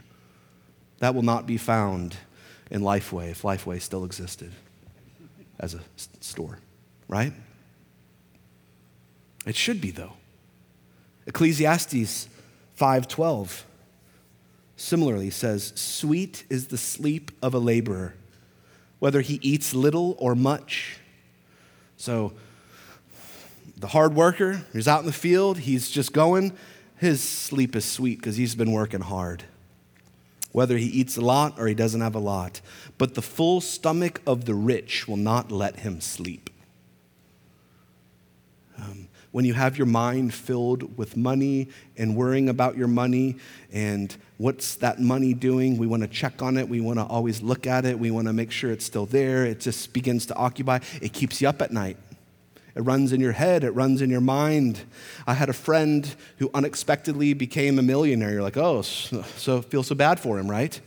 [1.00, 2.18] That will not be found
[2.72, 4.52] in Lifeway if Lifeway still existed
[5.60, 5.82] as a
[6.22, 6.60] store,
[7.08, 7.34] right?
[9.46, 10.14] It should be though.
[11.28, 12.28] Ecclesiastes
[12.74, 13.66] 5:12
[14.76, 18.16] similarly says, "Sweet is the sleep of a laborer,
[19.00, 20.98] whether he eats little or much."
[21.98, 22.34] So
[23.78, 26.54] the hard worker, he's out in the field, he's just going,
[26.98, 29.44] his sleep is sweet because he's been working hard
[30.56, 32.62] whether he eats a lot or he doesn't have a lot.
[32.98, 36.50] But the full stomach of the rich will not let him sleep.
[38.78, 43.36] Um, when you have your mind filled with money and worrying about your money
[43.70, 46.68] and what's that money doing, we want to check on it.
[46.68, 47.98] We want to always look at it.
[47.98, 49.46] We want to make sure it's still there.
[49.46, 50.80] It just begins to occupy.
[51.02, 51.98] It keeps you up at night.
[52.76, 54.82] It runs in your head, it runs in your mind.
[55.26, 58.32] I had a friend who unexpectedly became a millionaire.
[58.32, 60.78] You're like, oh, so feel so bad for him, right?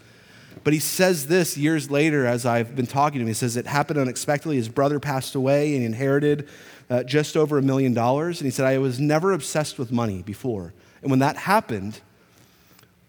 [0.64, 3.28] But he says this years later as I've been talking to him.
[3.28, 4.56] He says it happened unexpectedly.
[4.56, 6.46] His brother passed away and he inherited
[6.90, 8.40] uh, just over a million dollars.
[8.40, 10.74] And he said, I was never obsessed with money before.
[11.00, 12.00] And when that happened,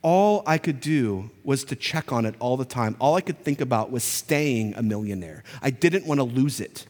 [0.02, 2.96] all I could do was to check on it all the time.
[3.00, 5.44] All I could think about was staying a millionaire.
[5.62, 6.86] I didn't want to lose it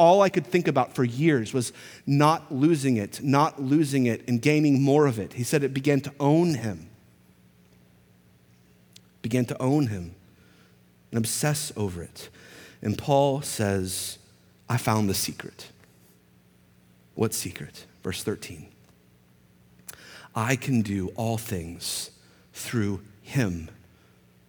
[0.00, 1.74] all I could think about for years was
[2.06, 5.34] not losing it, not losing it, and gaining more of it.
[5.34, 6.88] He said it began to own him.
[9.20, 10.14] Began to own him
[11.10, 12.30] and obsess over it.
[12.80, 14.16] And Paul says,
[14.70, 15.68] I found the secret.
[17.14, 17.84] What secret?
[18.02, 18.68] Verse 13.
[20.34, 22.10] I can do all things
[22.60, 23.70] through him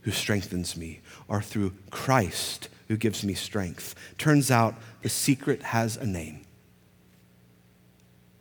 [0.02, 3.96] who strengthens me, or through Christ who gives me strength.
[4.18, 6.42] Turns out the secret has a name.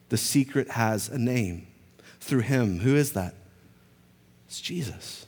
[0.08, 1.66] The secret has a name
[2.18, 2.80] through him.
[2.80, 3.34] Who is that?
[4.46, 5.26] It's Jesus.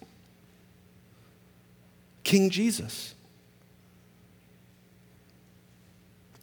[2.24, 3.14] King Jesus.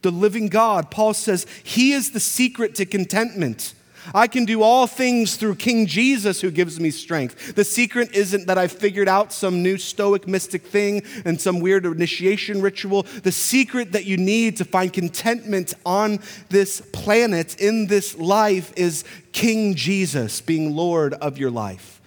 [0.02, 3.74] The living God, Paul says, He is the secret to contentment.
[4.14, 7.54] I can do all things through King Jesus who gives me strength.
[7.54, 11.86] The secret isn't that I've figured out some new stoic mystic thing and some weird
[11.86, 13.02] initiation ritual.
[13.02, 19.04] The secret that you need to find contentment on this planet, in this life, is
[19.32, 21.99] King Jesus being Lord of your life.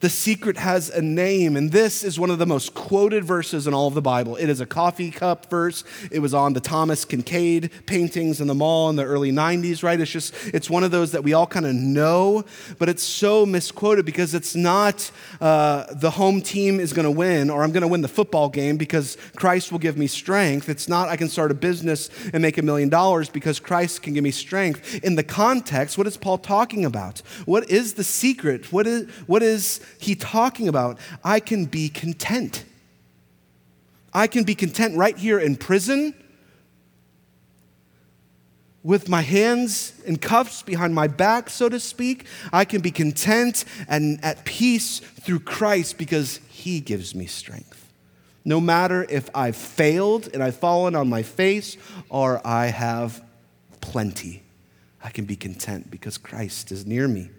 [0.00, 3.74] The secret has a name, and this is one of the most quoted verses in
[3.74, 4.34] all of the Bible.
[4.36, 5.84] It is a coffee cup verse.
[6.10, 10.00] It was on the Thomas Kinkade paintings in the mall in the early 90s, right?
[10.00, 12.46] It's just, it's one of those that we all kind of know,
[12.78, 17.50] but it's so misquoted because it's not uh, the home team is going to win
[17.50, 20.70] or I'm going to win the football game because Christ will give me strength.
[20.70, 24.14] It's not I can start a business and make a million dollars because Christ can
[24.14, 25.04] give me strength.
[25.04, 27.18] In the context, what is Paul talking about?
[27.44, 28.72] What is the secret?
[28.72, 30.98] What is, what is he talking about?
[31.24, 32.64] I can be content.
[34.12, 36.14] I can be content right here in prison
[38.82, 42.24] with my hands in cuffs behind my back, so to speak.
[42.52, 47.92] I can be content and at peace through Christ because he gives me strength.
[48.44, 51.76] No matter if I've failed and I've fallen on my face
[52.08, 53.22] or I have
[53.80, 54.42] plenty,
[55.02, 57.30] I can be content because Christ is near me.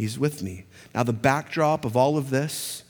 [0.00, 0.64] He's with me.
[0.94, 2.84] Now, the backdrop of all of this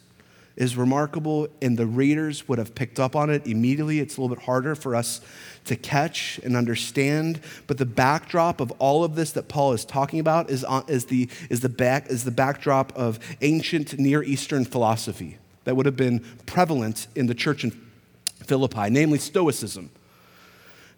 [0.56, 3.98] is remarkable, and the readers would have picked up on it immediately.
[3.98, 5.20] It's a little bit harder for us
[5.64, 7.40] to catch and understand.
[7.66, 11.28] But the backdrop of all of this that Paul is talking about is, is, the,
[11.48, 16.20] is, the, back, is the backdrop of ancient Near Eastern philosophy that would have been
[16.46, 17.72] prevalent in the church in
[18.44, 19.90] Philippi, namely Stoicism.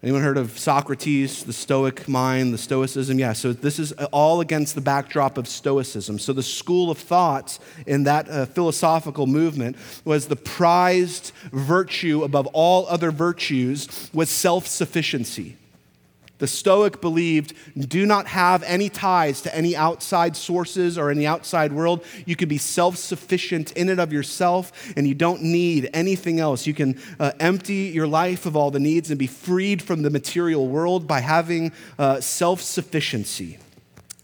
[0.03, 3.19] Anyone heard of Socrates, the Stoic mind, the Stoicism?
[3.19, 6.19] Yeah, so this is all against the backdrop of Stoicism.
[6.19, 12.47] So the school of thought in that uh, philosophical movement was the prized virtue above
[12.47, 15.55] all other virtues was self sufficiency.
[16.43, 21.71] The Stoic believed do not have any ties to any outside sources or any outside
[21.71, 22.03] world.
[22.25, 26.67] You can be self sufficient in and of yourself, and you don't need anything else.
[26.67, 30.09] You can uh, empty your life of all the needs and be freed from the
[30.09, 33.57] material world by having uh, self sufficiency.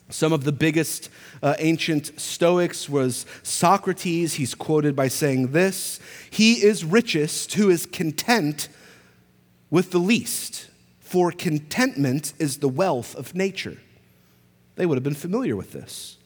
[0.09, 1.09] Some of the biggest
[1.41, 4.33] uh, ancient Stoics was Socrates.
[4.33, 8.67] He's quoted by saying this He is richest who is content
[9.69, 10.68] with the least
[11.09, 13.77] for contentment is the wealth of nature.
[14.75, 16.17] They would have been familiar with this.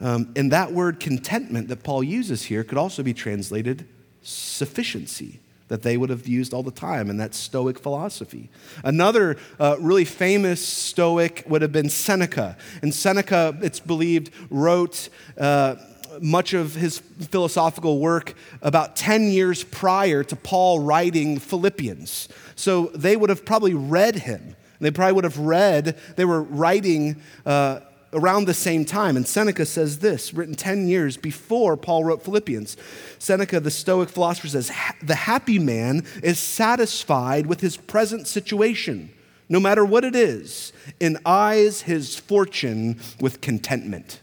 [0.00, 3.86] Um, and that word contentment that Paul uses here could also be translated
[4.22, 5.38] sufficiency,
[5.68, 8.50] that they would have used all the time in that Stoic philosophy.
[8.82, 12.56] Another uh, really famous Stoic would have been Seneca.
[12.82, 15.08] And Seneca, it's believed, wrote.
[15.38, 15.76] Uh,
[16.20, 22.28] much of his philosophical work about 10 years prior to Paul writing Philippians.
[22.56, 24.56] So they would have probably read him.
[24.80, 27.80] They probably would have read, they were writing uh,
[28.12, 29.16] around the same time.
[29.16, 32.76] And Seneca says this, written 10 years before Paul wrote Philippians.
[33.18, 34.70] Seneca, the Stoic philosopher, says,
[35.02, 39.10] The happy man is satisfied with his present situation,
[39.48, 44.20] no matter what it is, and eyes his fortune with contentment.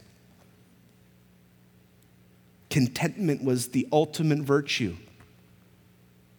[2.72, 4.96] Contentment was the ultimate virtue.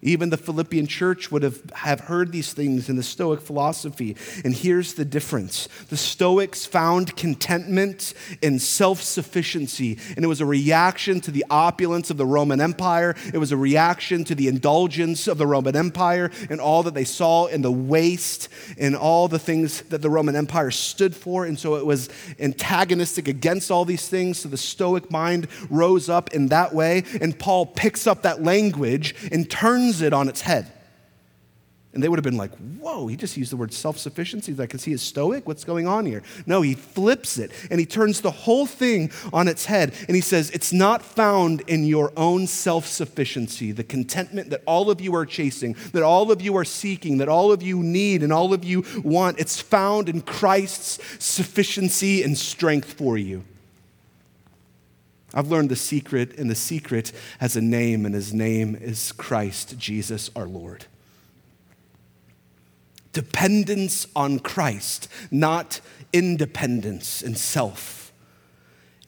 [0.03, 4.15] Even the Philippian church would have, have heard these things in the Stoic philosophy.
[4.43, 10.45] And here's the difference the Stoics found contentment in self sufficiency, and it was a
[10.45, 13.15] reaction to the opulence of the Roman Empire.
[13.33, 17.05] It was a reaction to the indulgence of the Roman Empire and all that they
[17.05, 21.45] saw in the waste and all the things that the Roman Empire stood for.
[21.45, 24.39] And so it was antagonistic against all these things.
[24.39, 27.03] So the Stoic mind rose up in that way.
[27.21, 30.71] And Paul picks up that language and turns turns it on its head.
[31.93, 34.55] And they would have been like, whoa, he just used the word self sufficiency.
[34.59, 35.47] I can see a stoic.
[35.47, 36.23] What's going on here?
[36.47, 39.93] No, he flips it and he turns the whole thing on its head.
[40.07, 44.89] And he says, it's not found in your own self sufficiency, the contentment that all
[44.89, 48.23] of you are chasing, that all of you are seeking, that all of you need
[48.23, 49.39] and all of you want.
[49.39, 53.43] It's found in Christ's sufficiency and strength for you.
[55.33, 59.77] I've learned the secret, and the secret has a name, and his name is Christ
[59.79, 60.85] Jesus our Lord.
[63.13, 65.81] Dependence on Christ, not
[66.11, 68.11] independence and self.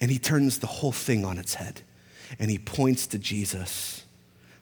[0.01, 1.81] And he turns the whole thing on its head,
[2.39, 4.03] and he points to Jesus.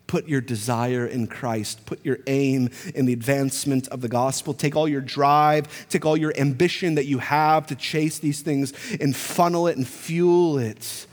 [0.05, 1.85] Put your desire in Christ.
[1.85, 4.53] Put your aim in the advancement of the gospel.
[4.53, 8.73] Take all your drive, take all your ambition that you have to chase these things
[8.99, 11.07] and funnel it and fuel it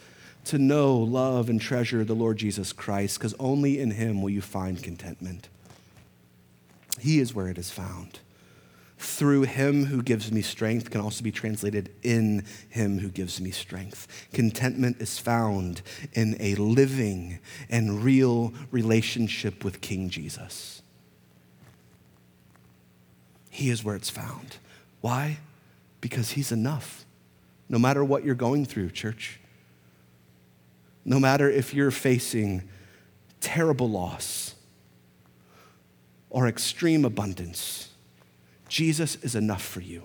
[0.50, 4.40] to know, love, and treasure the Lord Jesus Christ, because only in him will you
[4.40, 5.48] find contentment.
[6.98, 8.20] He is where it is found.
[8.98, 13.50] Through him who gives me strength can also be translated in him who gives me
[13.50, 14.06] strength.
[14.32, 15.80] Contentment is found
[16.12, 17.38] in a living
[17.70, 20.82] and real relationship with King Jesus.
[23.48, 24.58] He is where it's found.
[25.00, 25.38] Why?
[26.00, 27.06] Because he's enough.
[27.68, 29.39] No matter what you're going through, church.
[31.04, 32.68] No matter if you're facing
[33.40, 34.54] terrible loss
[36.28, 37.88] or extreme abundance,
[38.68, 40.04] Jesus is enough for you.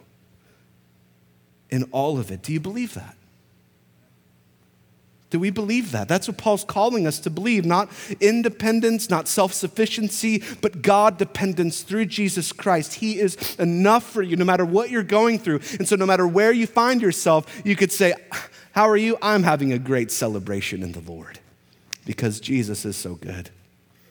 [1.69, 2.41] In all of it.
[2.41, 3.15] Do you believe that?
[5.35, 6.07] Do we believe that?
[6.07, 7.89] That's what Paul's calling us to believe not
[8.21, 12.93] independence, not self sufficiency, but God dependence through Jesus Christ.
[12.93, 15.59] He is enough for you no matter what you're going through.
[15.77, 18.13] And so, no matter where you find yourself, you could say,
[18.75, 19.17] How are you?
[19.21, 21.39] I'm having a great celebration in the Lord
[22.05, 23.49] because Jesus is so good.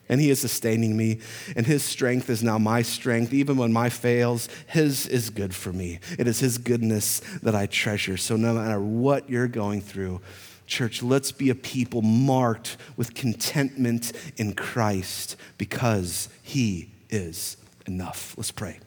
[0.09, 1.19] And he is sustaining me,
[1.55, 3.31] and his strength is now my strength.
[3.31, 5.99] Even when my fails, his is good for me.
[6.17, 8.17] It is his goodness that I treasure.
[8.17, 10.21] So, no matter what you're going through,
[10.65, 18.33] Church, let's be a people marked with contentment in Christ because He is enough.
[18.35, 18.79] Let's pray.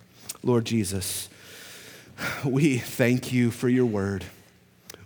[0.43, 1.29] Lord Jesus,
[2.45, 4.25] we thank you for your word.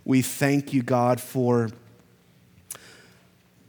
[0.05, 1.69] We thank you, God, for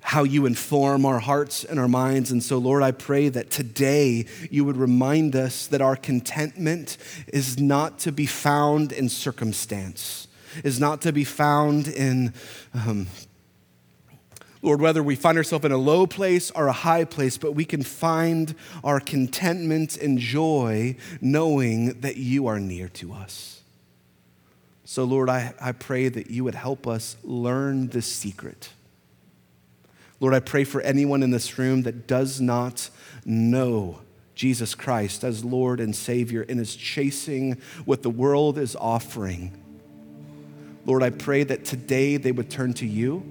[0.01, 2.30] how you inform our hearts and our minds.
[2.30, 7.59] And so, Lord, I pray that today you would remind us that our contentment is
[7.59, 10.28] not to be found in circumstance
[10.62, 12.32] is not to be found in,
[12.74, 13.07] um,
[14.62, 17.64] Lord, whether we find ourselves in a low place or a high place, but we
[17.64, 23.54] can find our contentment and joy knowing that you are near to us.
[24.95, 28.69] So, Lord, I, I pray that you would help us learn this secret.
[30.21, 32.91] Lord, I pray for anyone in this room that does not
[33.25, 34.03] know
[34.37, 39.61] Jesus Christ as Lord and Savior and is chasing what the world is offering.
[40.87, 43.25] Lord, I pray that today they would turn to you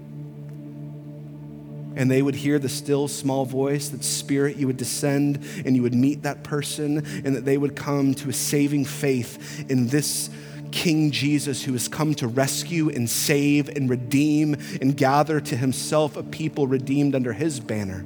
[1.95, 5.83] and they would hear the still small voice, that Spirit, you would descend and you
[5.83, 10.29] would meet that person, and that they would come to a saving faith in this
[10.73, 16.17] King Jesus who has come to rescue and save and redeem and gather to himself
[16.17, 17.99] a people redeemed under his banner.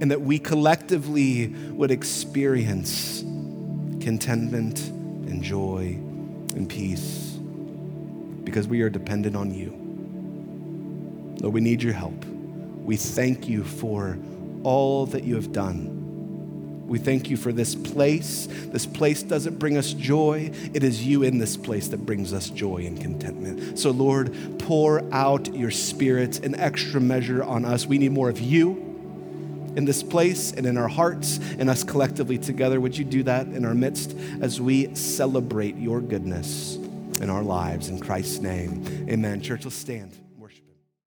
[0.00, 3.22] And that we collectively would experience
[4.00, 5.98] contentment and joy
[6.54, 7.38] and peace
[8.44, 9.70] because we are dependent on you.
[11.40, 12.26] Lord, we need your help.
[12.26, 14.18] We thank you for
[14.64, 15.97] all that you have done.
[16.88, 18.48] We thank you for this place.
[18.50, 20.50] This place doesn't bring us joy.
[20.74, 23.78] It is you in this place that brings us joy and contentment.
[23.78, 27.86] So, Lord, pour out your spirit in extra measure on us.
[27.86, 28.84] We need more of you
[29.76, 32.80] in this place and in our hearts and us collectively together.
[32.80, 36.78] Would you do that in our midst as we celebrate your goodness?
[37.20, 37.88] in our lives.
[37.88, 39.40] In Christ's name, amen.
[39.40, 40.27] Church, let's stand.